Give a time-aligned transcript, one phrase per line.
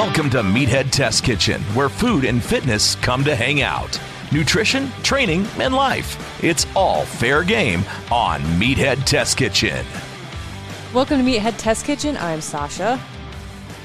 [0.00, 4.00] Welcome to Meathead Test Kitchen, where food and fitness come to hang out.
[4.32, 6.42] Nutrition, training, and life.
[6.42, 9.84] It's all fair game on Meathead Test Kitchen.
[10.94, 12.16] Welcome to Meathead Test Kitchen.
[12.16, 12.98] I'm Sausha.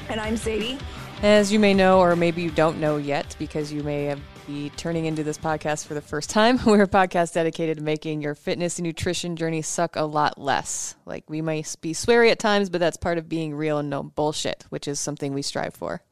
[0.08, 0.78] And I'm Sadie.
[1.22, 5.06] As you may know, or maybe you don't know yet, because you may be turning
[5.06, 8.78] into this podcast for the first time, we're a podcast dedicated to making your fitness
[8.78, 10.94] and nutrition journey suck a lot less.
[11.04, 14.02] Like we might be sweary at times, but that's part of being real and no
[14.02, 16.02] bullshit, which is something we strive for.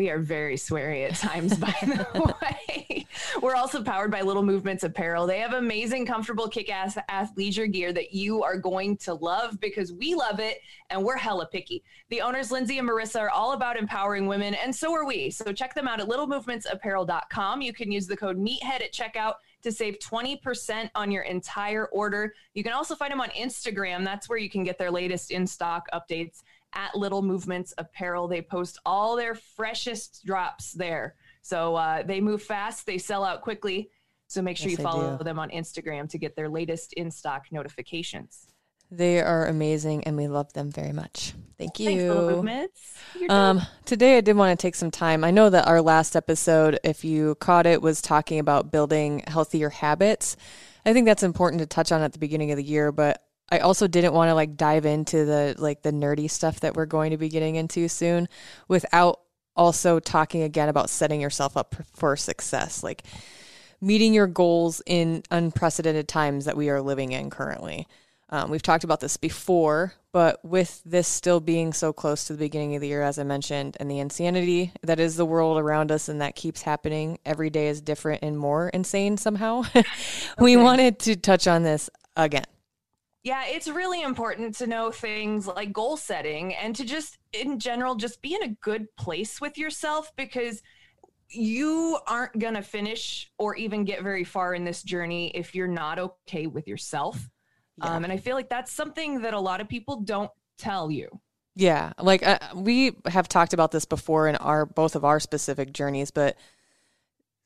[0.00, 3.06] We are very sweary at times, by the way.
[3.42, 5.26] We're also powered by Little Movements Apparel.
[5.26, 9.92] They have amazing, comfortable, kick ass athleisure gear that you are going to love because
[9.92, 11.84] we love it and we're hella picky.
[12.08, 15.28] The owners, Lindsay and Marissa, are all about empowering women, and so are we.
[15.28, 17.60] So check them out at littlemovementsapparel.com.
[17.60, 22.32] You can use the code MEATHEAD at checkout to save 20% on your entire order.
[22.54, 24.02] You can also find them on Instagram.
[24.02, 28.28] That's where you can get their latest in stock updates at Little Movements Apparel.
[28.28, 31.14] They post all their freshest drops there.
[31.42, 33.90] So uh, they move fast, they sell out quickly.
[34.26, 37.46] So make sure yes, you follow them on Instagram to get their latest in stock
[37.50, 38.46] notifications.
[38.92, 41.32] They are amazing and we love them very much.
[41.58, 41.86] Thank you.
[41.86, 42.80] Thanks, Little Movements.
[43.28, 45.22] Um, today, I did want to take some time.
[45.24, 49.70] I know that our last episode, if you caught it, was talking about building healthier
[49.70, 50.36] habits.
[50.84, 53.58] I think that's important to touch on at the beginning of the year, but I
[53.58, 57.10] also didn't want to like dive into the like the nerdy stuff that we're going
[57.10, 58.28] to be getting into soon
[58.68, 59.20] without
[59.56, 63.02] also talking again about setting yourself up for success, like
[63.80, 67.86] meeting your goals in unprecedented times that we are living in currently.
[68.32, 72.38] Um, we've talked about this before, but with this still being so close to the
[72.38, 75.90] beginning of the year, as I mentioned, and the insanity that is the world around
[75.90, 79.64] us and that keeps happening, every day is different and more insane somehow.
[80.38, 82.44] we wanted to touch on this again.
[83.22, 87.94] Yeah, it's really important to know things like goal setting and to just, in general,
[87.94, 90.62] just be in a good place with yourself because
[91.28, 95.68] you aren't going to finish or even get very far in this journey if you're
[95.68, 97.28] not okay with yourself.
[97.76, 97.94] Yeah.
[97.94, 101.20] Um, and I feel like that's something that a lot of people don't tell you.
[101.54, 105.72] Yeah, like uh, we have talked about this before in our both of our specific
[105.72, 106.36] journeys, but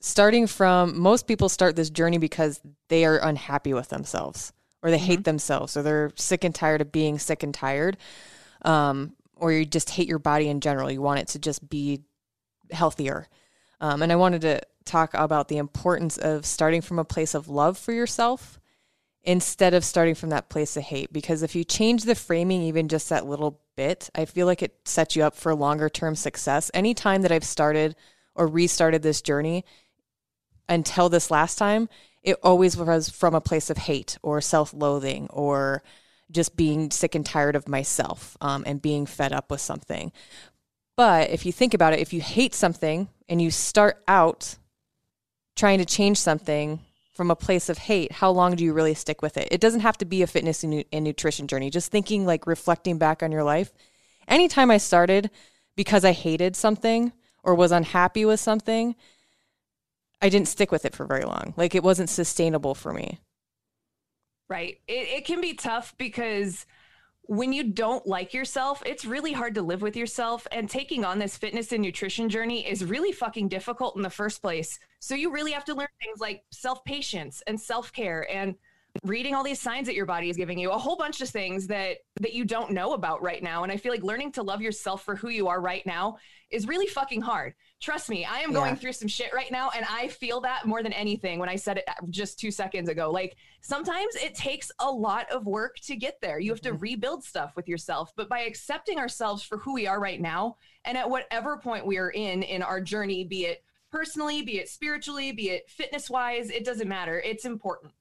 [0.01, 4.53] starting from most people start this journey because they are unhappy with themselves
[4.84, 5.06] or they mm-hmm.
[5.06, 7.97] hate themselves or they're sick and tired of being sick and tired
[8.62, 10.91] um, or you just hate your body in general.
[10.91, 12.03] You want it to just be
[12.71, 13.28] healthier.
[13.81, 17.49] Um, and i wanted to talk about the importance of starting from a place of
[17.49, 18.61] love for yourself
[19.23, 21.12] instead of starting from that place of hate.
[21.12, 24.77] Because if you change the framing even just that little bit i feel like it
[24.84, 26.71] sets you up for longer term success.
[26.75, 27.97] Anytime that i've started
[28.34, 29.65] or restarted this journey
[30.69, 31.89] until this last time
[32.25, 35.83] it always was from a place of hate or self-loathing or
[36.31, 40.11] just being sick and tired of myself um, and being fed up with something.
[40.97, 44.57] But if you think about it, if you hate something and you start out
[45.55, 46.81] trying to change something
[47.12, 49.49] from a place of hate, how long do you really stick with it?
[49.51, 51.71] It doesn't have to be a fitness and, and nutrition journey.
[51.71, 53.73] Just thinking, like reflecting back on your life.
[54.27, 55.31] Anytime I started
[55.77, 57.12] because I hated something
[57.43, 58.97] or was unhappy with something,
[60.25, 61.53] I didn't stick with it for very long.
[61.55, 63.21] Like it wasn't sustainable for me.
[64.49, 64.79] Right.
[64.88, 66.65] It, it can be tough because
[67.25, 70.47] when you don't like yourself, it's really hard to live with yourself.
[70.50, 74.41] And taking on this fitness and nutrition journey is really fucking difficult in the first
[74.41, 74.79] place.
[74.99, 78.55] So you really have to learn things like self patience and self care and
[79.02, 81.67] reading all these signs that your body is giving you, a whole bunch of things
[81.67, 83.64] that that you don't know about right now.
[83.64, 86.19] And I feel like learning to love yourself for who you are right now
[86.50, 87.55] is really fucking hard.
[87.81, 88.61] Trust me, I am Yeah.
[88.61, 91.56] going through some shit right now and I feel that more than anything when I
[91.56, 93.11] said it just 2 seconds ago.
[93.11, 96.38] Like sometimes it takes a lot of work to get there.
[96.38, 96.82] You have to mm-hmm.
[96.82, 100.96] rebuild stuff with yourself, but by accepting ourselves for who we are right now and
[100.96, 105.32] at whatever point we are in in our journey, be it personally, be it spiritually,
[105.32, 107.20] be it fitness wise, it doesn't matter.
[107.20, 107.93] It's important.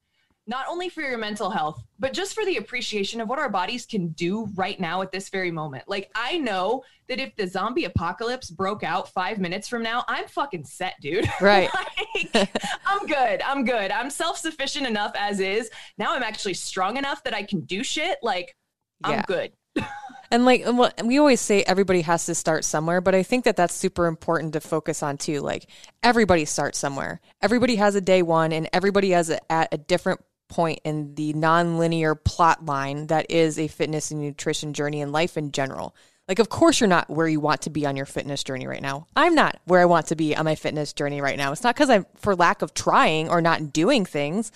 [0.46, 3.86] Not only for your mental health, but just for the appreciation of what our bodies
[3.86, 5.84] can do right now at this very moment.
[5.86, 10.26] Like, I know that if the zombie apocalypse broke out five minutes from now, I'm
[10.28, 11.26] fucking set, dude.
[11.40, 11.70] Right.
[11.74, 12.50] like,
[12.86, 13.40] I'm good.
[13.42, 13.90] I'm good.
[13.90, 15.70] I'm self sufficient enough as is.
[15.96, 18.18] Now I'm actually strong enough that I can do shit.
[18.22, 18.54] Like,
[19.02, 19.22] I'm Yeah.
[19.26, 19.52] good.
[20.30, 20.64] And like
[21.04, 24.52] we always say, everybody has to start somewhere, but I think that that's super important
[24.54, 25.40] to focus on too.
[25.40, 25.68] Like
[26.02, 27.20] everybody starts somewhere.
[27.40, 31.32] Everybody has a day one, and everybody has a, at a different point in the
[31.32, 35.94] non-linear plot line that is a fitness and nutrition journey and life in general.
[36.28, 38.80] Like, of course, you're not where you want to be on your fitness journey right
[38.80, 39.06] now.
[39.14, 41.52] I'm not where I want to be on my fitness journey right now.
[41.52, 44.50] It's not because I'm for lack of trying or not doing things.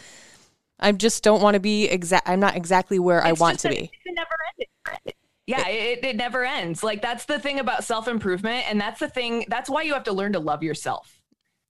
[0.80, 2.28] I just don't want to be exact.
[2.28, 3.90] I'm not exactly where I want just to that be.
[4.04, 5.14] It never ended.
[5.46, 6.82] Yeah, it, it never ends.
[6.82, 9.44] Like that's the thing about self improvement, and that's the thing.
[9.48, 11.20] That's why you have to learn to love yourself,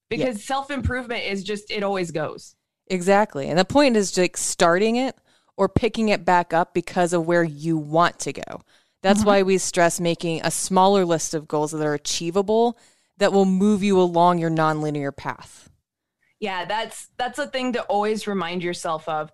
[0.09, 2.55] because self improvement is just it always goes.
[2.89, 3.47] Exactly.
[3.47, 5.15] And the point is like starting it
[5.55, 8.61] or picking it back up because of where you want to go.
[9.01, 9.27] That's uh-huh.
[9.27, 12.77] why we stress making a smaller list of goals that are achievable
[13.17, 15.69] that will move you along your nonlinear path.
[16.39, 19.31] Yeah, that's that's a thing to always remind yourself of.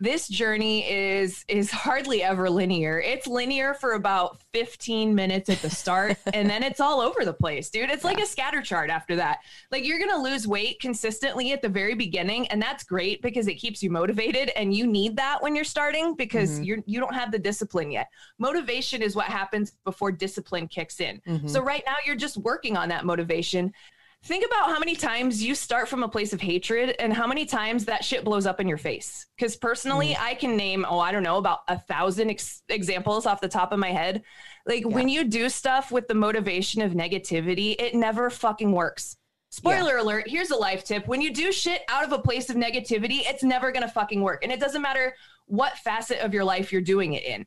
[0.00, 3.00] This journey is is hardly ever linear.
[3.00, 7.32] It's linear for about 15 minutes at the start and then it's all over the
[7.32, 7.90] place, dude.
[7.90, 9.38] It's like a scatter chart after that.
[9.70, 13.46] Like you're going to lose weight consistently at the very beginning and that's great because
[13.46, 16.64] it keeps you motivated and you need that when you're starting because mm-hmm.
[16.64, 18.08] you're you don't have the discipline yet.
[18.38, 21.20] Motivation is what happens before discipline kicks in.
[21.26, 21.48] Mm-hmm.
[21.48, 23.72] So right now you're just working on that motivation
[24.24, 27.44] Think about how many times you start from a place of hatred and how many
[27.44, 29.26] times that shit blows up in your face.
[29.36, 33.42] Because personally, I can name, oh, I don't know, about a thousand ex- examples off
[33.42, 34.22] the top of my head.
[34.66, 39.18] Like when you do stuff with the motivation of negativity, it never fucking works.
[39.50, 41.06] Spoiler alert, here's a life tip.
[41.06, 44.42] When you do shit out of a place of negativity, it's never to fucking work.
[44.42, 45.14] And it doesn't matter
[45.46, 47.46] what facet of your life you're doing it in.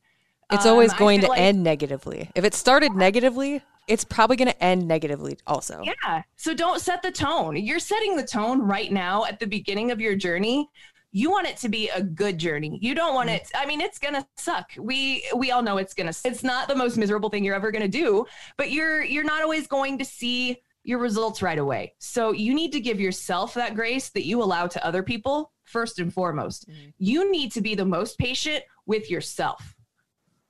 [0.52, 2.30] It's Um, always going to like- end negatively.
[2.36, 5.82] If it started negatively, it's probably going to end negatively also.
[5.84, 6.24] Yeah.
[6.36, 7.56] So don't set the tone.
[7.56, 10.70] You're setting the tone right now at the beginning of your journey.
[11.12, 12.78] You want it to be a good journey.
[12.82, 14.72] You don't want it I mean it's going to suck.
[14.78, 17.72] We we all know it's going to it's not the most miserable thing you're ever
[17.72, 18.26] going to do,
[18.58, 21.94] but you're you're not always going to see your results right away.
[22.00, 26.00] So you need to give yourself that grace that you allow to other people first
[26.00, 26.70] and foremost.
[26.70, 26.90] Mm-hmm.
[26.98, 29.76] You need to be the most patient with yourself.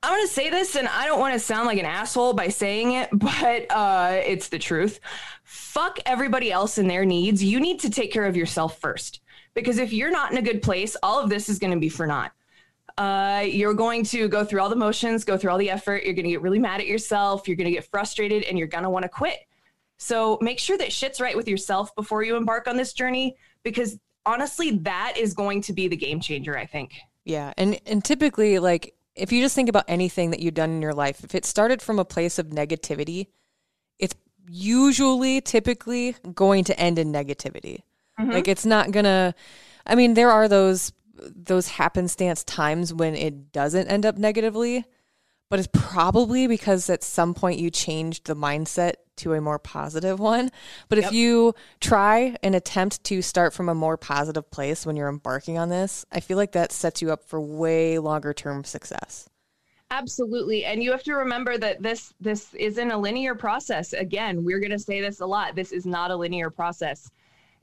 [0.08, 2.48] I'm going to say this, and I don't want to sound like an asshole by
[2.48, 5.00] saying it, but uh, it's the truth.
[5.44, 7.44] Fuck everybody else and their needs.
[7.44, 9.20] You need to take care of yourself first.
[9.52, 11.90] Because if you're not in a good place, all of this is going to be
[11.90, 12.32] for naught.
[12.96, 16.04] Uh, you're going to go through all the motions, go through all the effort.
[16.04, 17.46] You're going to get really mad at yourself.
[17.46, 19.40] You're going to get frustrated, and you're going to want to quit.
[19.98, 23.98] So make sure that shit's right with yourself before you embark on this journey, because
[24.24, 26.94] honestly, that is going to be the game changer, I think.
[27.24, 30.82] Yeah, and and typically, like if you just think about anything that you've done in
[30.82, 33.26] your life, if it started from a place of negativity,
[33.98, 34.14] it's
[34.48, 37.82] usually typically going to end in negativity.
[38.18, 38.32] Mm-hmm.
[38.32, 39.34] Like it's not gonna.
[39.86, 44.84] I mean, there are those those happenstance times when it doesn't end up negatively,
[45.50, 50.20] but it's probably because at some point you changed the mindset to a more positive
[50.20, 50.50] one.
[50.88, 55.08] But if you try and attempt to start from a more positive place when you're
[55.08, 59.28] embarking on this, I feel like that sets you up for way longer term success.
[59.90, 60.66] Absolutely.
[60.66, 63.94] And you have to remember that this this isn't a linear process.
[63.94, 65.54] Again, we're going to say this a lot.
[65.54, 67.10] This is not a linear process.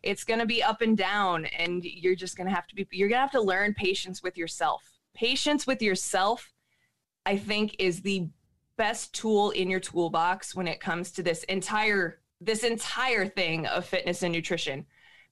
[0.02, 2.88] It's going to be up and down and you're just going to have to be
[2.92, 4.84] you're going to have to learn patience with yourself.
[5.14, 6.55] Patience with yourself
[7.26, 8.28] I think is the
[8.78, 13.86] best tool in your toolbox when it comes to this entire this entire thing of
[13.86, 14.86] fitness and nutrition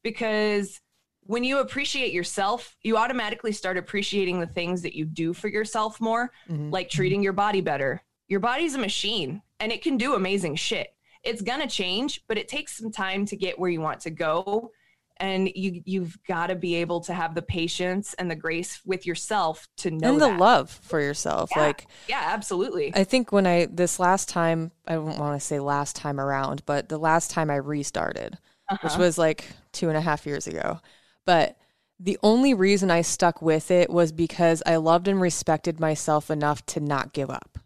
[0.03, 0.79] because
[1.25, 6.01] when you appreciate yourself, you automatically start appreciating the things that you do for yourself
[6.01, 6.69] more, mm-hmm.
[6.69, 8.01] like treating your body better.
[8.27, 10.93] Your body's a machine and it can do amazing shit.
[11.23, 14.71] It's gonna change, but it takes some time to get where you want to go.
[15.17, 19.05] And you you've got to be able to have the patience and the grace with
[19.05, 20.39] yourself to know and the that.
[20.39, 21.51] love for yourself.
[21.55, 21.61] Yeah.
[21.61, 22.91] Like Yeah, absolutely.
[22.95, 26.65] I think when I this last time, I don't want to say last time around,
[26.65, 28.37] but the last time I restarted,
[28.69, 28.99] which uh-huh.
[28.99, 30.81] was like two and a half years ago.
[31.25, 31.57] But
[31.99, 36.65] The only reason I stuck with it was because I loved and respected myself enough
[36.67, 37.59] to not give up.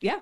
[0.00, 0.20] Yeah.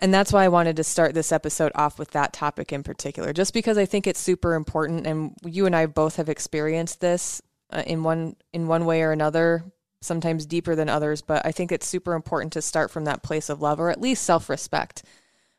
[0.00, 3.32] And that's why I wanted to start this episode off with that topic in particular,
[3.32, 5.06] just because I think it's super important.
[5.06, 9.10] And you and I both have experienced this uh, in one in one way or
[9.10, 9.64] another,
[10.00, 11.20] sometimes deeper than others.
[11.20, 14.00] But I think it's super important to start from that place of love, or at
[14.00, 15.02] least self respect,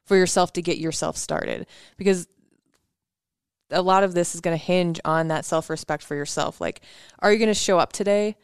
[0.05, 1.67] for yourself to get yourself started,
[1.97, 2.27] because
[3.71, 6.61] a lot of this is going to hinge on that self respect for yourself.
[6.61, 6.81] Like,
[7.19, 8.37] are you going to show up today?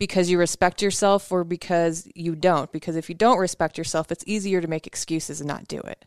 [0.00, 2.72] Because you respect yourself or because you don't.
[2.72, 6.06] Because if you don't respect yourself, it's easier to make excuses and not do it.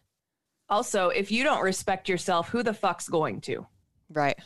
[0.68, 3.68] Also, if you don't respect yourself, who the fuck's going to?
[4.10, 4.38] Right.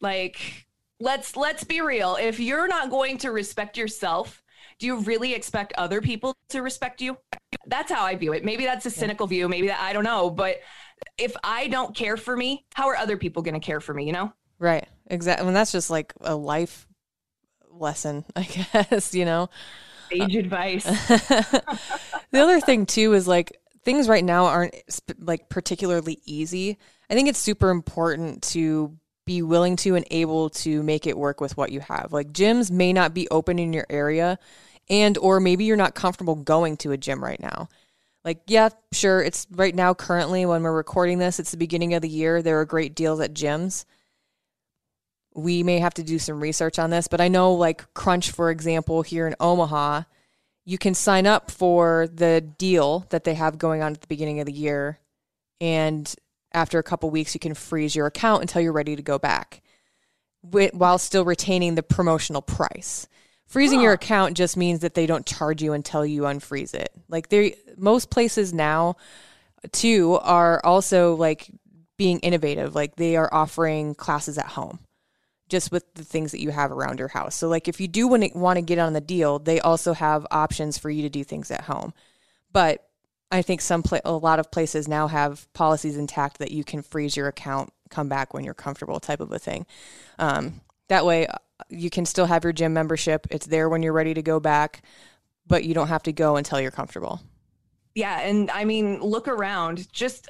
[0.00, 0.66] Like
[1.00, 2.16] let's let's be real.
[2.20, 4.42] If you're not going to respect yourself,
[4.78, 7.16] do you really expect other people to respect you?
[7.66, 8.44] That's how I view it.
[8.44, 9.30] Maybe that's a cynical yeah.
[9.38, 10.58] view, maybe that I don't know, but
[11.16, 14.04] if I don't care for me, how are other people going to care for me,
[14.04, 14.32] you know?
[14.58, 14.86] Right.
[15.06, 15.46] Exactly.
[15.46, 16.87] And that's just like a life
[17.80, 19.50] lesson, I guess, you know?
[20.10, 20.84] Age advice.
[21.10, 21.62] the
[22.32, 24.74] other thing, too, is like things right now aren't
[25.18, 26.78] like particularly easy.
[27.10, 28.96] I think it's super important to
[29.28, 32.12] be willing to and able to make it work with what you have.
[32.12, 34.38] Like gyms may not be open in your area
[34.88, 37.68] and or maybe you're not comfortable going to a gym right now.
[38.24, 42.02] Like yeah, sure, it's right now currently when we're recording this, it's the beginning of
[42.02, 42.42] the year.
[42.42, 43.84] There are great deals at gyms
[45.38, 48.50] we may have to do some research on this, but I know like Crunch, for
[48.50, 50.02] example, here in Omaha,
[50.64, 54.40] you can sign up for the deal that they have going on at the beginning
[54.40, 54.98] of the year.
[55.60, 56.12] And
[56.52, 59.62] after a couple weeks, you can freeze your account until you're ready to go back
[60.42, 63.06] while still retaining the promotional price.
[63.46, 63.84] Freezing huh.
[63.84, 66.90] your account just means that they don't charge you until you unfreeze it.
[67.08, 68.96] Like they most places now
[69.70, 71.48] too are also like
[71.96, 72.74] being innovative.
[72.74, 74.80] Like they are offering classes at home
[75.48, 77.34] just with the things that you have around your house.
[77.34, 79.92] So like if you do want to want to get on the deal, they also
[79.92, 81.92] have options for you to do things at home.
[82.52, 82.88] But
[83.30, 86.82] I think some pla- a lot of places now have policies intact that you can
[86.82, 89.66] freeze your account, come back when you're comfortable, type of a thing.
[90.18, 91.36] Um, that way, uh,
[91.68, 93.26] you can still have your gym membership.
[93.30, 94.82] It's there when you're ready to go back,
[95.46, 97.20] but you don't have to go until you're comfortable.
[97.94, 99.92] Yeah, and I mean, look around.
[99.92, 100.28] Just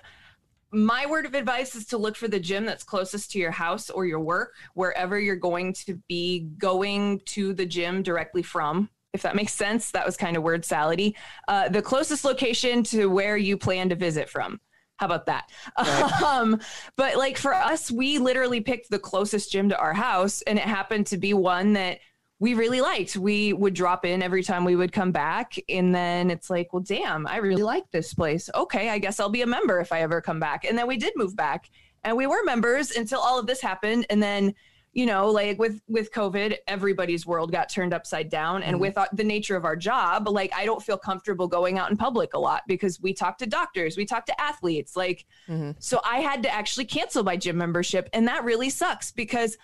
[0.70, 3.90] my word of advice is to look for the gym that's closest to your house
[3.90, 8.90] or your work, wherever you're going to be going to the gym directly from.
[9.14, 11.14] If that makes sense, that was kind of word salady.
[11.48, 14.60] Uh, the closest location to where you plan to visit from.
[14.98, 15.50] How about that?
[15.78, 16.12] Right.
[16.28, 16.60] Um,
[16.96, 20.64] but like for us, we literally picked the closest gym to our house, and it
[20.64, 22.00] happened to be one that
[22.40, 23.16] we really liked.
[23.16, 25.58] We would drop in every time we would come back.
[25.68, 28.48] And then it's like, well, damn, I really like this place.
[28.54, 30.64] Okay, I guess I'll be a member if I ever come back.
[30.64, 31.68] And then we did move back
[32.04, 34.06] and we were members until all of this happened.
[34.08, 34.54] And then,
[34.92, 38.62] you know, like with with COVID, everybody's world got turned upside down.
[38.62, 38.98] And mm-hmm.
[38.98, 42.34] with the nature of our job, like I don't feel comfortable going out in public
[42.34, 44.96] a lot because we talk to doctors, we talk to athletes.
[44.96, 45.72] Like, mm-hmm.
[45.80, 48.08] so I had to actually cancel my gym membership.
[48.12, 49.58] And that really sucks because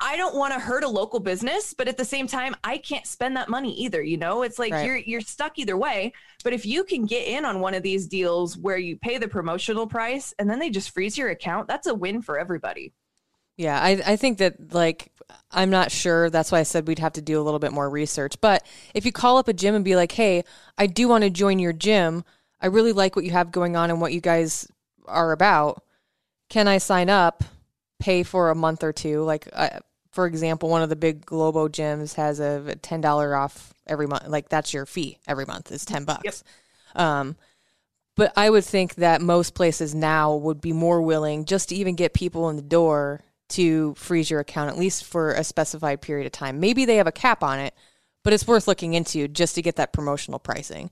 [0.00, 3.06] I don't want to hurt a local business, but at the same time, I can't
[3.06, 4.02] spend that money either.
[4.02, 4.84] You know, it's like right.
[4.84, 6.12] you're you're stuck either way.
[6.42, 9.28] But if you can get in on one of these deals where you pay the
[9.28, 12.92] promotional price and then they just freeze your account, that's a win for everybody.
[13.56, 15.12] Yeah, I, I think that like
[15.52, 16.28] I'm not sure.
[16.28, 18.40] That's why I said we'd have to do a little bit more research.
[18.40, 20.42] But if you call up a gym and be like, "Hey,
[20.76, 22.24] I do want to join your gym.
[22.60, 24.66] I really like what you have going on and what you guys
[25.06, 25.84] are about.
[26.48, 27.44] Can I sign up?"
[28.04, 29.22] Pay for a month or two.
[29.22, 29.80] Like, uh,
[30.12, 34.28] for example, one of the big Globo gyms has a ten dollar off every month.
[34.28, 36.44] Like that's your fee every month is ten bucks.
[36.94, 37.02] Yep.
[37.02, 37.36] Um,
[38.14, 41.96] but I would think that most places now would be more willing just to even
[41.96, 46.26] get people in the door to freeze your account at least for a specified period
[46.26, 46.60] of time.
[46.60, 47.74] Maybe they have a cap on it,
[48.22, 50.90] but it's worth looking into just to get that promotional pricing.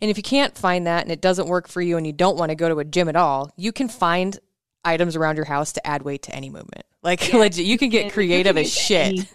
[0.00, 2.36] And if you can't find that and it doesn't work for you and you don't
[2.36, 4.38] want to go to a gym at all, you can find
[4.84, 6.84] items around your house to add weight to any movement.
[7.04, 9.26] Like yeah, legit, you can get creative as shit.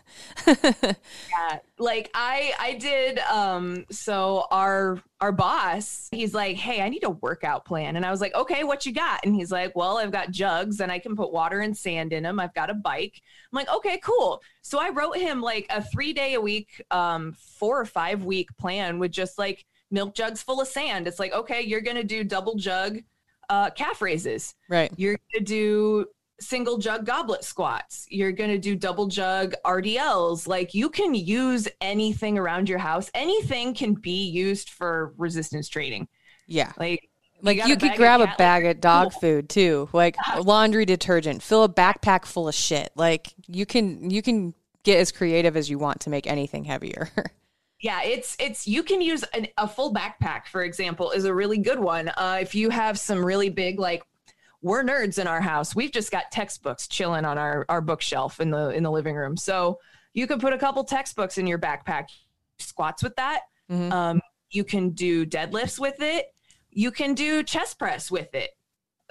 [0.48, 3.20] yeah, like I I did.
[3.20, 8.10] Um, so our our boss, he's like, "Hey, I need a workout plan," and I
[8.10, 10.98] was like, "Okay, what you got?" And he's like, "Well, I've got jugs and I
[10.98, 12.40] can put water and sand in them.
[12.40, 16.12] I've got a bike." I'm like, "Okay, cool." So I wrote him like a three
[16.12, 20.60] day a week, um, four or five week plan with just like milk jugs full
[20.60, 21.08] of sand.
[21.08, 23.00] It's like, okay, you're gonna do double jug
[23.50, 24.54] uh, calf raises.
[24.70, 24.92] Right.
[24.96, 26.06] You're going to do
[26.40, 28.06] single jug goblet squats.
[28.10, 30.48] You're going to do double jug RDLs.
[30.48, 33.12] Like you can use anything around your house.
[33.14, 36.08] Anything can be used for resistance training.
[36.48, 36.72] Yeah.
[36.78, 37.10] Like
[37.42, 39.20] Like you a could grab a bag of dog Cool.
[39.20, 41.44] food too, like laundry detergent.
[41.44, 42.92] Fill a backpack full of shit.
[42.96, 44.54] Like you can you can
[44.84, 47.10] get as creative as you want to make anything heavier.
[47.80, 51.58] Yeah, it's it's you can use an, a full backpack, for example, is a really
[51.58, 52.10] good one.
[52.10, 54.04] Uh, if you have some really big like
[54.62, 55.74] we're nerds in our house.
[55.74, 59.38] We've just got textbooks chilling on our our bookshelf in the in the living room.
[59.38, 59.80] So
[60.14, 62.08] you can put a couple textbooks in your backpack.
[62.58, 63.42] Squats with that.
[63.72, 63.92] Mhm.
[63.92, 64.22] Um,
[64.52, 66.34] you can do deadlifts with it.
[66.72, 68.50] You can do chest press with it.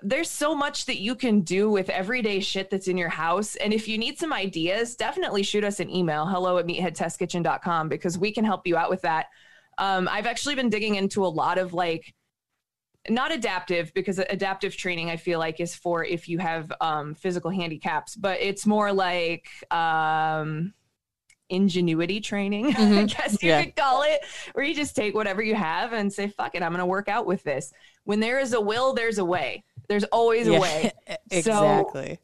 [0.02, 3.56] There's so much that you can do with everyday shit that's in your house.
[3.56, 8.16] And if you need some ideas, definitely shoot us an email hello at meatheadtestkitchen.com because
[8.16, 9.26] we can help you out with that.
[9.76, 12.14] Um, I've actually been digging into a lot of like,
[13.08, 17.50] not adaptive because adaptive training I feel like is for if you have um, physical
[17.50, 20.74] handicaps, but it's more like um,
[21.48, 23.16] ingenuity training, I Mhm.
[23.16, 23.64] guess you Yeah.
[23.64, 24.20] could call it,
[24.52, 27.08] where you just take whatever you have and say, fuck it, I'm going to work
[27.08, 27.72] out with this.
[28.04, 29.64] When there is a will, there's a way.
[29.88, 30.92] There's always a way.
[31.30, 32.18] exactly.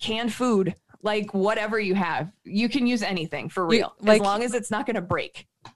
[0.00, 4.26] Canned food, like whatever you have, you can use anything for You- real, like- as
[4.26, 5.46] long as it's not going to break.
[5.64, 5.72] I-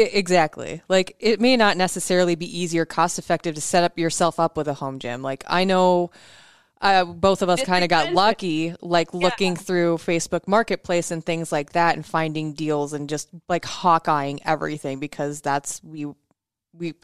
[0.00, 0.82] exactly.
[0.88, 4.56] Like it may not necessarily be easy or cost effective to set up yourself up
[4.56, 5.22] with a home gym.
[5.22, 6.10] Like I know
[6.80, 11.50] uh, both of us kind of got lucky, like looking through Facebook Marketplace and things
[11.50, 16.06] like that, and finding deals and just like hawkeyeing everything because that's we
[16.76, 16.94] we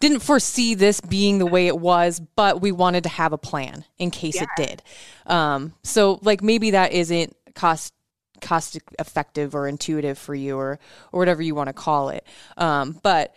[0.00, 3.84] didn't foresee this being the way it was, but we wanted to have a plan
[3.98, 4.82] in case it did.
[5.26, 7.92] Um, so like maybe that isn't cost
[8.40, 10.78] cost effective or intuitive for you or
[11.12, 12.26] or whatever you want to call it.
[12.56, 13.34] Um, but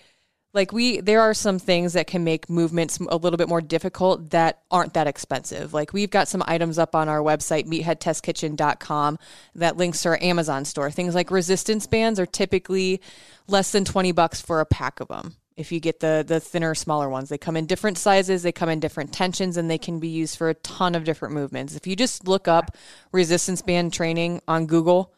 [0.53, 4.31] like we there are some things that can make movements a little bit more difficult
[4.31, 9.19] that aren't that expensive like we've got some items up on our website meatheadtestkitchen.com
[9.55, 12.99] that links to our amazon store things like resistance bands are typically
[13.47, 16.73] less than 20 bucks for a pack of them if you get the the thinner
[16.73, 19.99] smaller ones they come in different sizes they come in different tensions and they can
[19.99, 22.75] be used for a ton of different movements if you just look up
[23.11, 25.13] resistance band training on google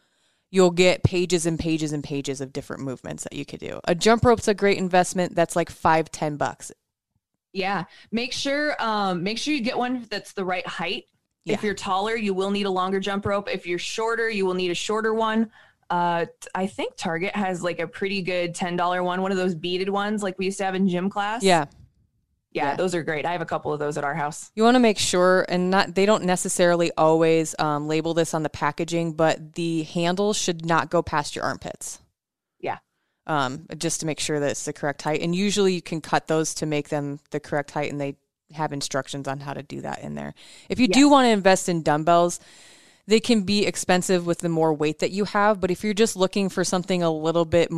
[0.51, 3.79] you'll get pages and pages and pages of different movements that you could do.
[3.85, 5.33] A jump rope's a great investment.
[5.33, 6.71] That's like five, ten bucks.
[7.53, 7.85] Yeah.
[8.11, 11.05] Make sure um make sure you get one that's the right height.
[11.43, 13.49] If you're taller, you will need a longer jump rope.
[13.51, 15.49] If you're shorter, you will need a shorter one.
[15.91, 19.89] Uh I think Target has like a pretty good $10 one, one of those beaded
[19.89, 21.43] ones like we used to have in gym class.
[21.43, 21.65] Yeah.
[22.53, 22.75] Yeah, yeah.
[22.75, 23.25] those are great.
[23.25, 24.51] I have a couple of those at our house.
[24.55, 28.43] You want to make sure, and not they don't necessarily always um, label this on
[28.43, 31.99] the packaging, but the handle should not go past your armpits.
[32.59, 32.79] Yeah.
[33.25, 35.21] Um, just to make sure that it's the correct height.
[35.21, 38.17] And usually you can cut those to make them the correct height, and they
[38.53, 40.33] have instructions on how to do that in there.
[40.67, 42.41] If you do want to invest in dumbbells,
[43.11, 45.59] they can be expensive with the more weight that you have.
[45.59, 47.69] But if you're just looking for something a little bit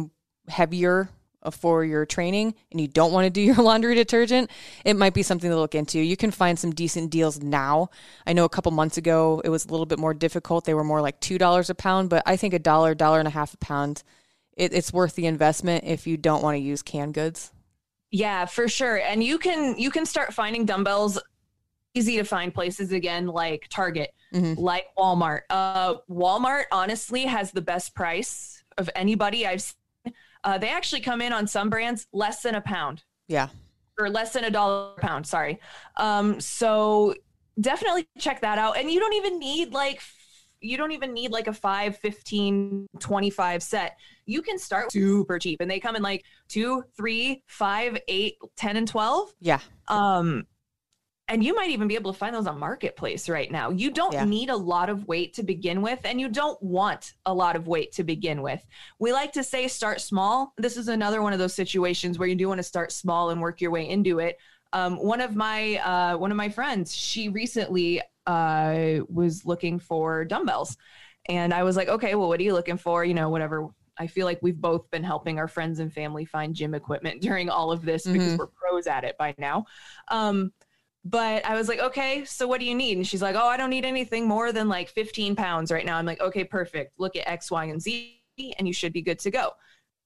[0.48, 1.10] heavier
[1.41, 4.52] uh, for your training and you don't want to do your laundry detergent,
[4.86, 6.00] it might be something to look into.
[6.00, 7.89] You can find some decent deals now.
[8.28, 10.65] I know a couple months ago it was a little bit more difficult.
[10.65, 13.32] They were more like $2 a pound, but I think a dollar, dollar and a
[13.32, 14.04] half a pound,
[14.56, 17.52] it, it's worth the investment if you don't want to use canned goods.
[18.12, 18.98] Yeah, for sure.
[18.98, 21.19] And you can you can start finding dumbbells
[21.96, 24.58] easy to find places again like Target, Mhm.
[24.58, 25.41] like Walmart.
[25.50, 30.13] Uh Walmart honestly has the best price of anybody I've seen.
[30.43, 33.48] Uh, they actually come in on some brands less than a pound Yeah.
[34.00, 35.60] or less than a dollar a pound, sorry.
[35.98, 37.13] Um so
[37.62, 40.02] definitely check that out and you don't even need like
[40.60, 45.60] you don't even need like a 5 15 25 set you can start super cheap
[45.62, 49.60] and they come in like two three five eight 10 and 12 Yeah.
[49.89, 50.48] um
[51.34, 53.72] and you might even be able to find those on marketplace right now.
[53.72, 54.24] You don't Yeah.
[54.24, 57.67] need a lot of weight to begin with and you don't want a lot of
[57.67, 58.63] weight to begin with.
[59.00, 60.54] We like to say start small.
[60.58, 63.41] This is another one of those situations where you do want to start small and
[63.41, 64.38] work your way into it.
[64.74, 70.26] Um, one of my uh, one of my friends she recently uh, was looking for
[70.26, 70.78] dumbbells.
[71.30, 73.04] And i was like okay well what are you looking for?
[73.04, 73.69] You know whatever.
[73.98, 77.50] I feel like we've both been helping our friends and family find gym equipment during
[77.50, 78.38] all of this because Mhm.
[78.39, 79.65] we're pros at it by now.
[80.10, 80.52] Um,
[81.06, 82.98] but I was like, okay, so what do you need?
[82.98, 85.98] And she's like, oh, I don't need anything more than like 15 pounds right now.
[85.98, 86.94] I'm like, okay, perfect.
[86.98, 88.20] Look at X, Y, and Z,
[88.58, 89.52] and you should be good to go.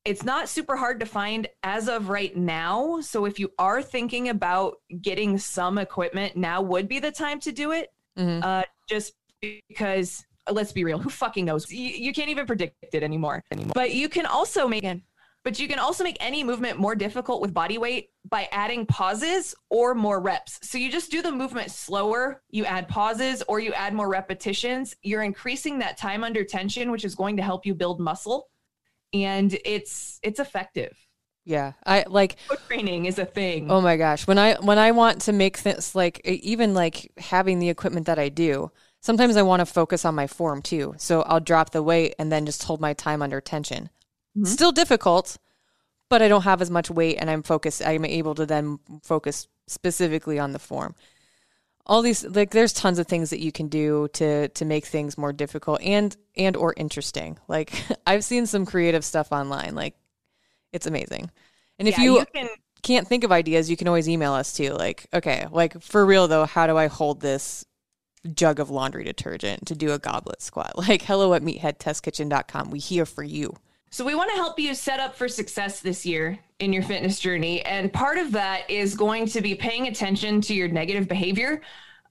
[0.05, 3.01] It's not super hard to find as of right now.
[3.01, 7.51] So if you are thinking about getting some equipment, now would be the time to
[7.51, 7.91] do it.
[8.17, 8.43] Mhm.
[8.43, 11.71] Uh, just because, let's be real, who fucking knows?
[11.71, 13.43] You, you can't even predict it anymore.
[13.51, 13.73] anymore.
[13.75, 15.01] But you can also make it.
[15.47, 19.55] But you can also make any movement more difficult with body weight by adding pauses
[19.69, 20.59] or more reps.
[20.61, 24.97] So you just do the movement slower, you add pauses or you add more repetitions.
[25.03, 28.49] You're increasing that time under tension, which is going to help you build muscle.
[29.13, 30.97] And it's it's effective.
[31.45, 31.71] Yeah.
[31.85, 33.71] I like foot training is a thing.
[33.71, 34.27] Oh my gosh.
[34.27, 38.19] When I when I want to make things like even like having the equipment that
[38.19, 40.95] I do, sometimes I want to focus on my form too.
[40.97, 43.91] So I'll drop the weight and then just hold my time under tension.
[44.37, 44.45] Mm-hmm.
[44.45, 45.37] Still difficult,
[46.09, 49.47] but I don't have as much weight and I'm focused I'm able to then focus
[49.67, 50.95] specifically on the form.
[51.85, 55.17] All these like there's tons of things that you can do to to make things
[55.17, 57.37] more difficult and and or interesting.
[57.47, 57.73] Like
[58.07, 59.95] I've seen some creative stuff online like
[60.73, 61.31] it's amazing.
[61.79, 62.49] And if Yeah, you, you can-
[62.83, 64.71] can't think of ideas, you can always email us too.
[64.71, 67.65] Like, okay, like for real though, how do I hold this
[68.33, 70.73] jug of laundry detergent to do a goblet squat?
[70.77, 72.69] Like, hello at meatheadtestkitchen.com.
[72.69, 73.55] We here for you.
[73.89, 77.19] So we want to help you set up for success this year in your fitness
[77.19, 77.61] journey.
[77.63, 81.61] And part of that is going to be paying attention to your negative behavior.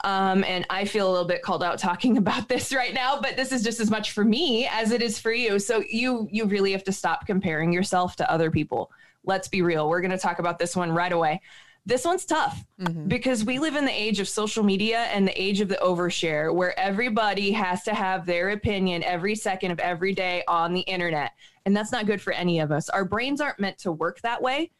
[0.04, 3.36] Um, and I feel a little bit called out talking about this right now, but
[3.36, 5.58] this is just as much for me as it is for you.
[5.58, 8.90] So you you really have to stop comparing yourself to other people.
[9.24, 9.88] Let's be real.
[9.88, 11.40] We're going to talk about this one right away.
[11.84, 12.64] This one's tough
[13.06, 16.52] because we live in the age of social media and the age of the overshare
[16.52, 21.30] where everybody has to have their opinion every second of every day on the internet.
[21.66, 22.88] And that's not good for any of us.
[22.88, 24.70] Our brains aren't meant to work that way.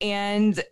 [0.00, 0.62] And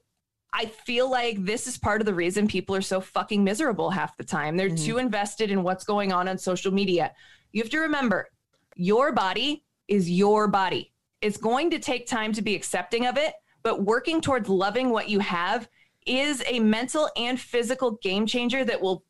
[0.52, 4.16] I feel like this is part of the reason people are so fucking miserable half
[4.16, 4.56] the time.
[4.56, 4.84] They're mm-hmm.
[4.84, 7.12] too invested in what's going on on social media.
[7.52, 8.28] You have to remember
[8.74, 10.92] your body is your body.
[11.20, 15.08] It's going to take time to be accepting of it, but working towards loving what
[15.08, 15.68] you have
[16.06, 19.04] is a mental and physical game changer that will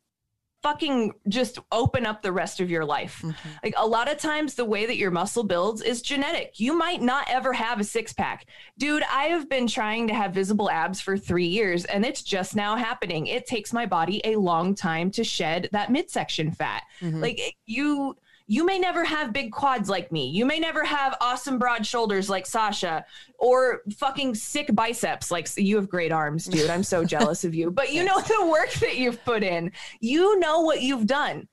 [0.63, 3.21] fucking just open up the rest of your life.
[3.21, 3.49] Mm-hmm.
[3.63, 6.59] Like a lot of times, the way that your muscle builds is genetic.
[6.59, 8.47] You might not ever have a six pack.
[8.77, 12.55] Dude, I have been trying to have visible abs for three years and it's just
[12.55, 13.27] now happening.
[13.27, 16.83] It takes my body a long time to shed that midsection fat.
[17.01, 17.21] Mm-hmm.
[17.21, 18.15] Like you.
[18.45, 20.27] You may never have big quads like me.
[20.29, 23.03] You may never have awesome broad shoulders like Sausha
[23.37, 26.69] or fucking sick biceps like you have great arms, dude.
[26.69, 27.71] I'm so jealous of you.
[27.71, 29.71] But you know the work that you've put in.
[30.01, 31.47] You know what you've done.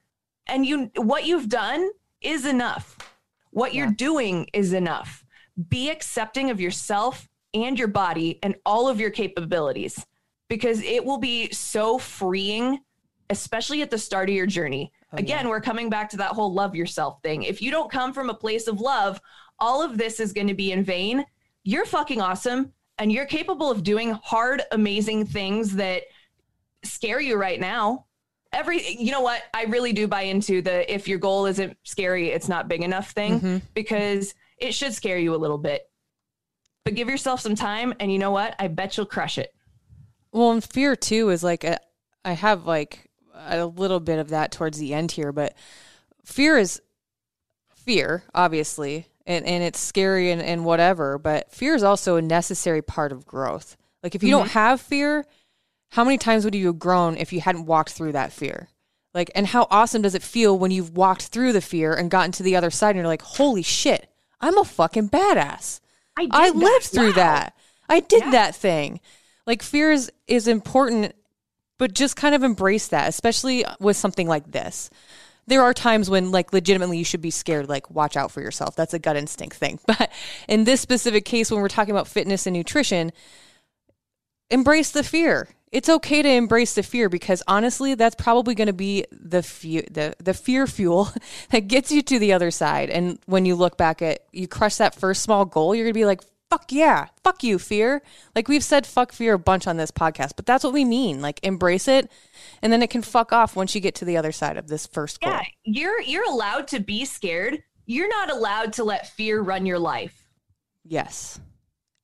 [0.46, 2.96] And you what you've done is enough.
[3.50, 5.24] What you're doing is enough.
[5.68, 10.04] Be accepting of yourself and your body and all of your capabilities
[10.48, 12.80] because it will be so freeing
[13.30, 14.92] especially at the start of your journey.
[15.12, 17.44] Oh, Again, we're coming back to that whole love yourself thing.
[17.44, 19.20] If you don't come from a place of love,
[19.58, 21.24] all of this is going to be in vain.
[21.62, 26.02] You're fucking awesome and you're capable of doing hard, amazing things that
[26.82, 28.06] scare you right now.
[28.52, 29.42] Every, you know what?
[29.54, 33.12] I really do buy into the if your goal isn't scary, it's not big enough
[33.12, 33.58] thing mm-hmm.
[33.74, 35.88] because it should scare you a little bit.
[36.84, 38.56] But give yourself some time and you know what?
[38.58, 39.54] I bet you'll crush it.
[40.32, 41.78] Well, and fear too is like, a,
[42.24, 43.09] I have like
[43.48, 45.54] a little bit of that towards the end here, but
[46.24, 46.80] fear is
[47.74, 52.82] fear, obviously, and, and it's scary and, and whatever, but fear is also a necessary
[52.82, 53.76] part of growth.
[54.02, 54.58] Like, if you don't mm-hmm.
[54.58, 55.26] have fear,
[55.90, 58.68] how many times would you have grown if you hadn't walked through that fear?
[59.12, 62.32] Like, and how awesome does it feel when you've walked through the fear and gotten
[62.32, 64.08] to the other side and you're like, holy shit,
[64.40, 65.80] I'm a fucking badass.
[66.16, 66.56] I, did I that.
[66.56, 67.16] lived through Wow.
[67.16, 67.56] that.
[67.88, 68.30] I did Yeah.
[68.30, 69.00] that thing.
[69.46, 71.14] Like fear is, is important,
[71.80, 74.90] but just kind of embrace that, especially with something like this.
[75.46, 78.76] There are times when like legitimately you should be scared, like watch out for yourself.
[78.76, 79.80] That's a gut instinct thing.
[79.86, 80.12] But
[80.46, 83.12] in this specific case, when we're talking about fitness and nutrition,
[84.50, 85.48] embrace the fear.
[85.72, 89.82] It's okay to embrace the fear because honestly, that's probably going to be the fear,
[89.90, 91.08] the the fear fuel
[91.50, 92.90] that gets you to the other side.
[92.90, 95.98] And when you look back at you crush that first small goal, you're going to
[95.98, 98.02] be like, "Fuck yeah, fuck you, fear."
[98.34, 101.22] Like we've said, "Fuck fear" a bunch on this podcast, but that's what we mean.
[101.22, 102.10] Like embrace it,
[102.62, 104.86] and then it can fuck off once you get to the other side of this
[104.86, 105.32] first goal.
[105.32, 107.62] Yeah, you're you're allowed to be scared.
[107.86, 110.26] You're not allowed to let fear run your life.
[110.84, 111.40] Yes,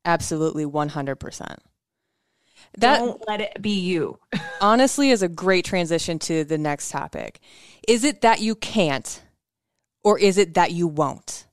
[0.04, 1.60] absolutely, one hundred percent.
[2.78, 4.18] That Don't let it be you.
[4.60, 7.40] honestly is a great transition to the next topic.
[7.88, 9.22] Is it that you can't
[10.04, 11.46] or is it that you won't?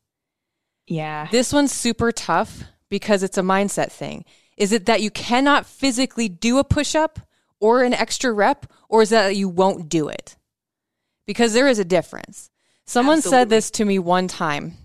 [0.87, 1.27] Yeah.
[1.31, 4.23] This one's super tough because it's a mindset thing.
[4.55, 7.17] Is it that you cannot physically do a push up
[7.59, 10.35] or an extra rep or is that you won't do it?
[11.25, 12.51] Because there is a difference.
[12.85, 14.77] Someone said this to me one time,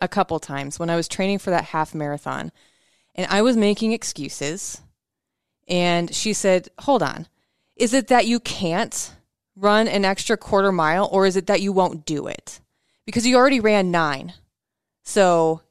[0.00, 2.52] a couple times when I was training for that half marathon
[3.16, 4.80] and I was making excuses.
[5.66, 7.26] And she said, Hold on.
[7.74, 9.16] Is it that you can't
[9.56, 12.60] run an extra quarter mile or is it that you won't do it?
[13.04, 14.34] Because you already ran nine.
[15.02, 15.62] So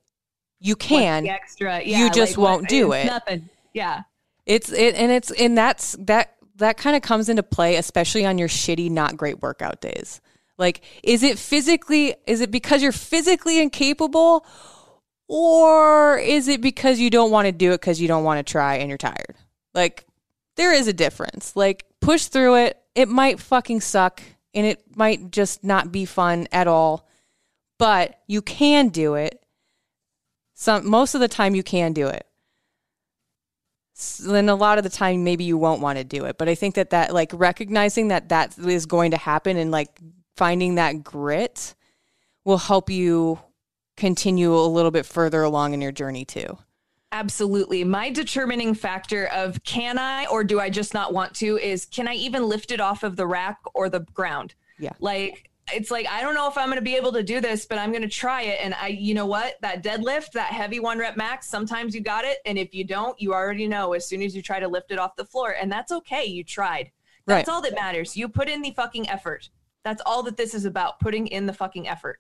[0.60, 1.24] you What's can.
[1.24, 1.84] the extra.
[1.84, 3.06] you just like, won't do it.
[3.06, 3.50] Nothing.
[3.74, 4.04] Yeah.
[4.46, 8.38] It's it and it's and that's that that kind of comes into play especially on
[8.38, 10.22] your shitty not great workout days.
[10.58, 14.46] Like is it physically is it because you're physically incapable
[15.28, 18.50] Or is it because you don't want to do it because you don't want to
[18.50, 19.36] try and you're tired?
[19.74, 20.06] Like,
[20.56, 21.56] there is a difference.
[21.56, 22.82] Like, push through it.
[22.96, 24.22] It might fucking suck
[24.54, 27.08] and it might just not be fun at all,
[27.78, 29.43] but you can do it.
[30.60, 32.26] Some most of the time you can do it.
[34.20, 36.56] Then a lot of the time maybe you won't want to do it, but I
[36.56, 40.00] think that that like recognizing that that is going to happen and like
[40.36, 41.76] finding that grit
[42.43, 43.39] will help you
[43.98, 46.58] continue a little bit further along in your journey too.
[47.12, 47.84] Absolutely.
[47.84, 52.08] My determining factor of can I or do I just not want to is can
[52.08, 54.56] I even lift it off of the rack or the ground?
[54.80, 54.93] Yeah.
[55.00, 57.65] Like it's like I don't know if I'm going to be able to do this,
[57.65, 59.56] but I'm going to try it and I you know what?
[59.62, 63.19] That deadlift, that heavy one rep max, sometimes you got it and if you don't,
[63.21, 65.71] you already know as soon as you try to lift it off the floor and
[65.71, 66.25] that's okay.
[66.25, 66.91] You tried.
[67.25, 67.53] That's Right.
[67.53, 68.15] all that matters.
[68.15, 69.49] You put in the fucking effort.
[69.84, 72.19] That's all that this is about, putting in the fucking effort.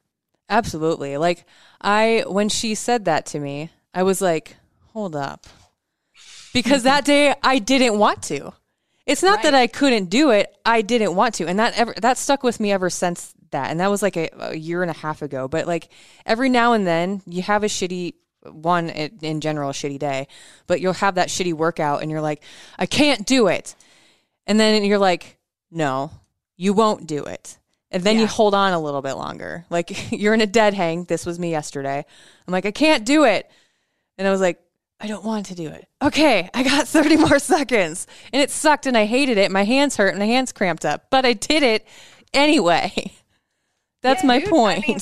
[0.49, 1.17] Absolutely.
[1.17, 1.45] Like
[1.81, 4.57] I when she said that to me, I was like,
[4.93, 5.47] "Hold up."
[6.53, 8.53] Because that day I didn't want to.
[9.05, 11.47] It's not that I couldn't do it, I didn't want to.
[11.47, 13.71] And that ever that stuck with me ever since that.
[13.71, 15.89] And that was like a, a year and a half ago, but like
[16.25, 20.27] every now and then you have a shitty one in general a shitty day,
[20.67, 22.43] but you'll have that shitty workout and you're like,
[22.77, 23.75] "I can't do it."
[24.45, 25.37] And then you're like,
[25.69, 26.11] "No,
[26.55, 27.57] you won't do it."
[27.89, 29.65] And then you hold on a little bit longer.
[29.69, 31.05] Like you're in a dead hang.
[31.05, 32.05] This was me yesterday.
[32.47, 33.49] I'm like, I can't do it.
[34.17, 34.59] And I was like,
[34.99, 35.87] I don't want to do it.
[36.01, 38.07] Okay, I got 30 more seconds.
[38.33, 39.51] And it sucked and I hated it.
[39.51, 41.87] My hands hurt and my hands cramped up, but I did it
[42.33, 42.91] anyway.
[44.01, 44.87] That's Yeah, my dude, I point.
[44.87, 44.99] mean-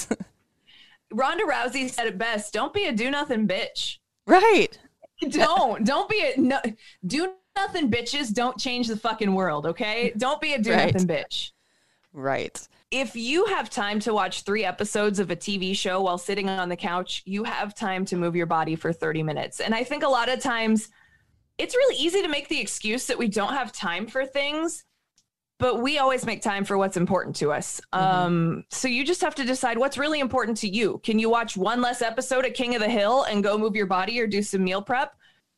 [1.12, 2.54] Ronda Rousey said it best.
[2.54, 3.98] Don't be a do nothing bitch.
[4.28, 4.78] right.
[5.30, 5.86] Don't.
[5.86, 6.60] Don't be a no
[7.08, 8.34] do nothing bitches.
[8.34, 10.12] Don't change the fucking world, okay?
[10.18, 10.94] Don't be a do Right.
[10.94, 11.52] nothing bitch.
[12.12, 12.68] Right.
[12.92, 16.68] If you have time to watch three episodes of a TV show while sitting on
[16.70, 19.60] the couch, you have time to move your body for 30 minutes.
[19.62, 20.90] And I think a lot of times
[21.58, 24.84] it's really easy to make the excuse that we don't have time for things,
[25.58, 27.80] but we always make time for what's important to us.
[27.94, 31.00] Um, so you just have to decide what's really important to you.
[31.04, 33.86] Can you watch one less episode of King of the Hill and go move your
[33.86, 35.16] body or do some meal prep?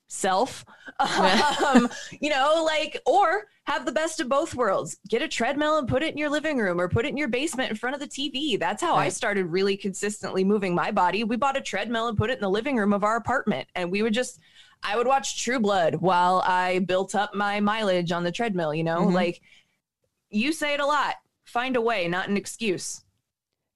[0.10, 0.64] Self,
[1.66, 1.90] um,
[2.22, 4.98] you know, like, or have the best of both worlds.
[5.10, 7.28] Get a treadmill and put it in your living room or put it in your
[7.28, 8.58] basement in front of the TV.
[8.58, 11.26] That's how I started really consistently moving my body.
[11.26, 13.92] We bought a treadmill and put it in the living room of our apartment, and
[13.92, 14.40] we would just
[14.84, 18.84] I would watch True Blood while I built up my mileage on the treadmill, you
[18.84, 19.08] know?
[19.08, 19.14] Mhm.
[19.14, 19.42] Like
[20.30, 21.16] you say it a lot.
[21.46, 23.04] Find a way, not an excuse.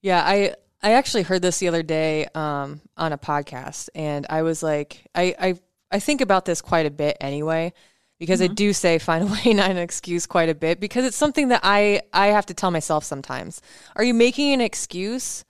[0.02, 4.42] Yeah, I I actually heard this the other day um, on a podcast, and I
[4.42, 5.60] was like, I I
[5.92, 7.74] I think about this quite a bit anyway,
[8.20, 11.18] because I do say find a way, not an excuse, quite a bit, because it's
[11.18, 13.62] something that I I have to tell myself sometimes.
[13.96, 15.46] Are you making an excuse,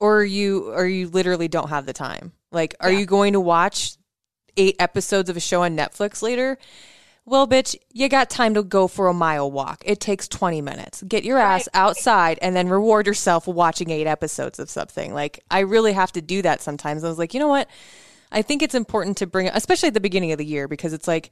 [0.00, 2.32] or are you or you literally don't have the time?
[2.52, 3.00] Like, are Yeah.
[3.00, 3.96] you going to watch
[4.56, 6.58] eight episodes of a show on Netflix later?
[7.26, 9.82] Well, bitch, you got time to go for a mile walk.
[9.86, 11.02] It takes 20 minutes.
[11.02, 15.14] Get your ass outside and then reward yourself watching eight episodes of something.
[15.14, 17.02] Like, I really have to do that sometimes.
[17.02, 17.68] I was like, you know what?
[18.30, 21.08] I think it's important to bring, especially at the beginning of the year, because it's
[21.08, 21.30] like,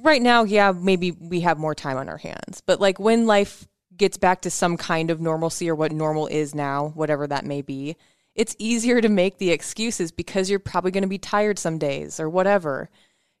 [0.00, 2.62] right now, yeah, maybe we have more time on our hands.
[2.64, 6.54] But like when life gets back to some kind of normalcy or what normal is
[6.54, 7.96] now, whatever that may be,
[8.34, 12.20] it's easier to make the excuses because you're probably going to be tired some days
[12.20, 12.90] or whatever.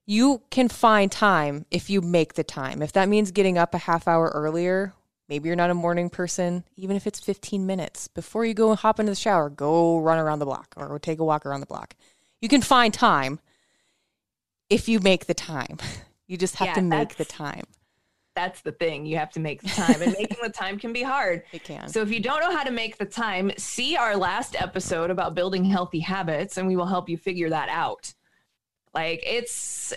[0.06, 2.80] You can find time if you make the time.
[2.80, 4.94] If that means getting up a half hour earlier,
[5.28, 8.78] maybe you're not a morning person, even if it's 15 minutes before you go and
[8.78, 11.66] hop into the shower, go run around the block or take a walk around the
[11.66, 11.96] block.
[12.40, 13.40] You can find time
[14.70, 15.78] if you make the time.
[16.28, 17.62] You just have Yeah, to make the time.
[18.34, 19.06] That's the thing.
[19.06, 21.44] You have to make the time, and making the time can be hard.
[21.52, 21.88] It can.
[21.88, 25.36] So if you don't know how to make the time, see our last episode about
[25.36, 28.12] building healthy habits, and we will help you figure that out.
[28.96, 29.94] Like it's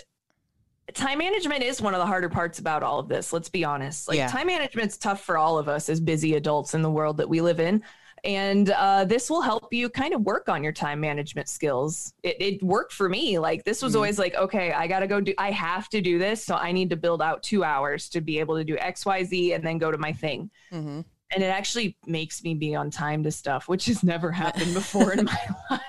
[0.94, 3.32] time management is one of the harder parts about all of this.
[3.32, 4.08] Let's be honest.
[4.08, 4.26] Like Yeah.
[4.26, 7.40] time management's tough for all of us as busy adults in the world that we
[7.40, 7.82] live in.
[8.22, 12.12] And uh, this will help you kind of work on your time management skills.
[12.22, 13.38] It, it worked for me.
[13.38, 16.18] Like this was always like, okay, I got to go do, I have to do
[16.18, 16.44] this.
[16.44, 19.24] So I need to build out two hours to be able to do X, Y,
[19.24, 21.00] Z, and then go to my thing hmm
[21.32, 25.12] and it actually makes me be on time to stuff which has never happened before
[25.12, 25.38] in my
[25.70, 25.80] life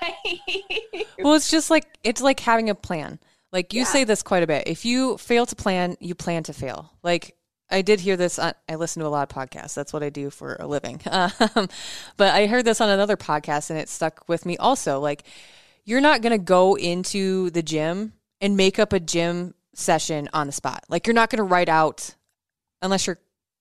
[1.18, 3.18] Well, it's just like it's like having a plan.
[3.52, 3.86] Like you Yeah.
[3.86, 4.66] say this quite a bit.
[4.66, 6.90] If you fail to plan, you plan to fail.
[7.02, 7.36] Like
[7.70, 8.38] I did hear this.
[8.38, 9.74] On, I listen to a lot of podcasts.
[9.74, 11.00] That's what I do for a living.
[11.10, 11.68] Um,
[12.16, 14.56] but I heard this on another podcast, and it stuck with me.
[14.56, 15.24] Also, like
[15.84, 20.46] you're not going to go into the gym and make up a gym session on
[20.46, 20.84] the spot.
[20.88, 22.14] Like you're not going to write out
[22.80, 23.18] unless you're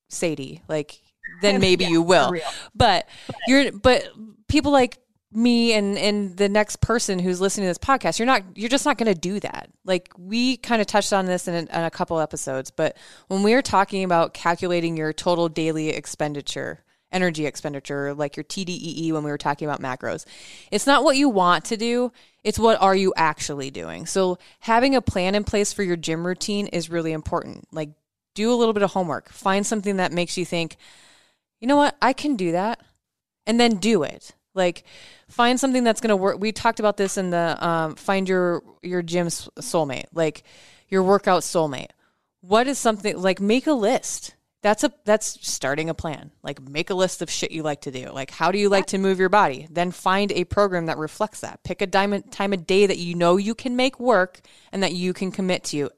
[0.09, 0.61] Sadie.
[0.67, 1.01] Like
[1.41, 2.35] then maybe Yeah, you will.
[2.75, 3.07] But
[3.47, 4.07] you're but
[4.47, 4.97] people like
[5.33, 8.85] me and and the next person who's listening to this podcast you're not you're just
[8.85, 9.69] not going to do that.
[9.85, 13.53] Like we kind of touched on this in, in a couple episodes but when we
[13.53, 19.31] are talking about calculating your total daily expenditure energy expenditure like your TDEE when we
[19.31, 20.25] were talking about macros
[20.71, 22.11] it's not what you want to do
[22.43, 24.05] it's what are you actually doing.
[24.05, 27.67] So having a plan in place for your gym routine is really important.
[27.71, 27.89] Like
[28.33, 29.29] do a little bit of homework.
[29.29, 30.77] Find something that makes you think
[31.61, 32.81] you know what I can do that
[33.47, 34.83] and then do it like
[35.29, 36.39] find something that's going to work.
[36.39, 40.43] We talked about this in the um, find your your gym soulmate, like
[40.89, 41.91] your workout soulmate.
[42.41, 44.35] What is something like make a list.
[44.63, 46.31] That's a that's starting a plan.
[46.43, 48.11] Like make a list of shit you like to do.
[48.11, 49.67] Like how do you like to move your body?
[49.71, 51.63] Then find a program that reflects that.
[51.63, 54.93] Pick a diamond, time of day that you know you can make work and that
[54.93, 55.89] you can commit to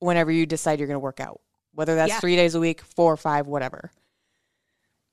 [0.00, 1.40] whenever you decide you're going to work out.
[1.74, 2.20] Whether that's yeah.
[2.20, 3.92] 3 days a week, 4 or 5, whatever.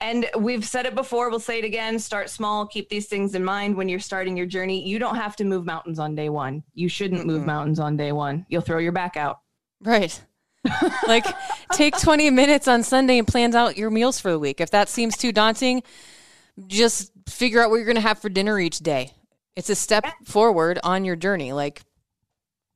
[0.01, 3.43] And we've said it before, we'll say it again start small, keep these things in
[3.43, 4.87] mind when you're starting your journey.
[4.87, 6.63] You don't have to move mountains on day one.
[6.73, 7.31] You shouldn't mm-hmm.
[7.31, 8.45] move mountains on day one.
[8.47, 9.39] You'll throw your back out.
[9.81, 10.19] Right.
[11.07, 11.25] like
[11.73, 14.61] take 20 minutes on Sunday and plan out your meals for the week.
[14.61, 15.83] If that seems too daunting,
[16.67, 19.11] just figure out what you're going to have for dinner each day.
[19.55, 20.11] It's a step yeah.
[20.25, 21.51] forward on your journey.
[21.51, 21.81] Like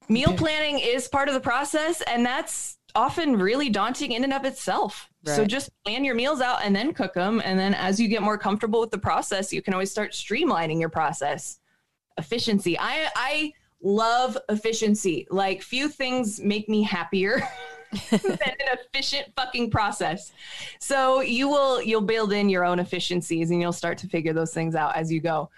[0.10, 4.45] meal planning is part of the process and that's often really daunting in and of
[4.45, 5.10] itself.
[5.25, 5.36] Right.
[5.36, 7.41] So just plan your meals out and then cook them.
[7.43, 10.79] And then as you get more comfortable with the process, you can always start streamlining
[10.79, 11.60] your process.
[12.17, 12.77] Efficiency.
[12.77, 15.27] I I love efficiency.
[15.29, 17.41] Like few things make me happier
[18.10, 20.32] than an efficient fucking process.
[20.79, 24.53] So you will you'll build in your own efficiencies and you'll start to figure those
[24.53, 25.49] things out as you go.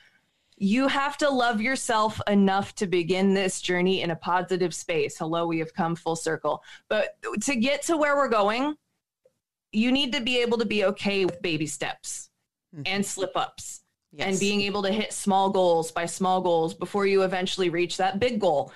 [0.57, 5.17] You have to love yourself enough to begin this journey in a positive space.
[5.17, 6.63] Hello, we have come full circle.
[6.87, 8.75] But to get to where we're going,
[9.73, 12.29] you need to be able to be okay with baby steps
[12.73, 12.83] mm-hmm.
[12.85, 13.81] and slip ups
[14.13, 14.27] yes.
[14.27, 18.19] and being able to hit small goals by small goals before you eventually reach that
[18.19, 18.71] big goal.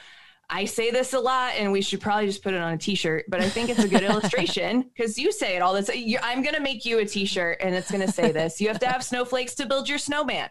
[0.51, 3.25] I say this a lot, and we should probably just put it on a T-shirt.
[3.27, 6.03] But I think it's a good illustration because you say it all the time.
[6.23, 8.79] I'm going to make you a T-shirt, and it's going to say this: You have
[8.79, 10.49] to have snowflakes to build your snowman.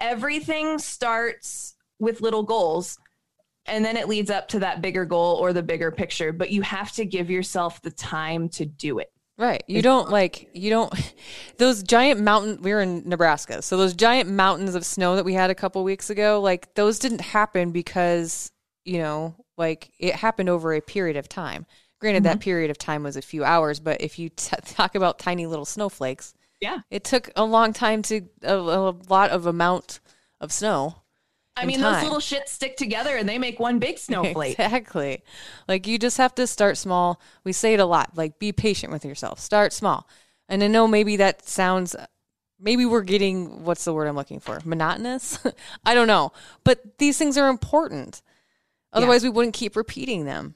[0.00, 2.98] Everything starts with little goals,
[3.66, 6.32] and then it leads up to that bigger goal or the bigger picture.
[6.32, 9.12] But you have to give yourself the time to do it.
[9.38, 9.62] Right.
[9.68, 10.92] You don't like, you don't,
[11.58, 13.62] those giant mountain, we were in Nebraska.
[13.62, 16.98] So those giant mountains of snow that we had a couple weeks ago, like those
[16.98, 18.50] didn't happen because,
[18.84, 21.66] you know, like it happened over a period of time.
[22.00, 22.34] Granted, mm-hmm.
[22.34, 25.46] that period of time was a few hours, but if you t- talk about tiny
[25.46, 30.00] little snowflakes, yeah, it took a long time to, a, a lot of amount
[30.40, 31.02] of snow
[31.60, 31.94] I mean, time.
[31.94, 34.58] those little shits stick together and they make one big snowflake.
[34.58, 35.22] Exactly.
[35.66, 37.20] Like you just have to start small.
[37.44, 38.16] We say it a lot.
[38.16, 39.40] Like be patient with yourself.
[39.40, 40.08] Start small.
[40.48, 41.96] And I know maybe that sounds
[42.60, 44.60] maybe we're getting what's the word I'm looking for?
[44.64, 45.38] Monotonous?
[45.84, 46.32] I don't know.
[46.64, 48.22] But these things are important.
[48.92, 49.30] Otherwise yeah.
[49.30, 50.54] we wouldn't keep repeating them.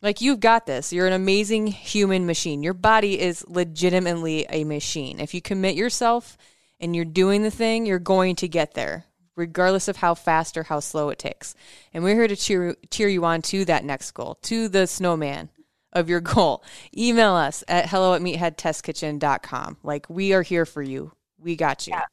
[0.00, 0.92] Like you've got this.
[0.92, 2.62] You're an amazing human machine.
[2.62, 5.18] Your body is legitimately a machine.
[5.20, 6.36] If you commit yourself
[6.78, 9.06] and you're doing the thing, you're going to get there
[9.38, 11.54] regardless of how fast or how slow it takes.
[11.94, 15.48] And we're here to cheer, cheer you on to that next goal, to the snowman
[15.92, 16.62] of your goal.
[16.94, 19.78] Email us at hello at meatheadtestkitchen.com.
[19.82, 21.12] Like, we are here for you.
[21.38, 21.92] We got you.
[21.94, 22.04] Yeah.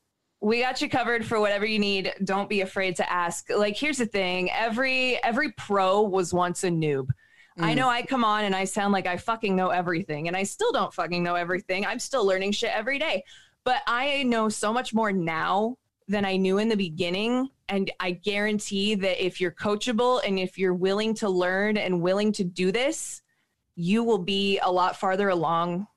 [0.42, 2.14] We got you covered for whatever you need.
[2.24, 3.50] Don't be afraid to ask.
[3.50, 7.10] Like, here's the thing every every pro was once a noob.
[7.58, 7.64] Mm.
[7.64, 10.44] I know I come on and I sound like I fucking know everything, and I
[10.44, 11.86] still don't fucking know everything.
[11.86, 13.24] I'm still learning shit every day.
[13.64, 17.50] But I know so much more now than I knew in the beginning.
[17.68, 22.32] And I guarantee that if you're coachable and if you're willing to learn and willing
[22.34, 23.24] to do this,
[23.76, 25.88] you will be a lot farther along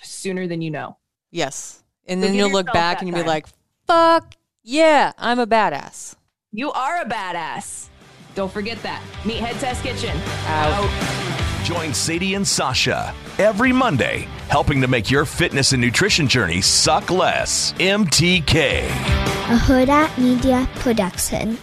[0.00, 0.96] sooner than you know.
[1.30, 1.84] Yes.
[2.06, 3.46] And so then you'll look back and you'll be like,
[3.86, 6.14] fuck yeah, I'm a badass.
[6.52, 7.88] You are a badass.
[8.38, 9.02] Don't forget that.
[9.24, 10.16] Meathead Test Kitchen.
[10.46, 10.84] Out.
[10.84, 11.64] Out.
[11.64, 17.10] Join Sadie and Sausha every Monday, helping to make your fitness and nutrition journey suck
[17.10, 17.72] less.
[17.80, 18.84] MTK.
[18.84, 21.58] A Hurrdat Media Production.